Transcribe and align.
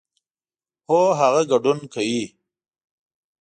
هو، 0.89 1.01
هغه 1.19 1.41
ګډون 1.51 1.79
کوي 1.93 2.23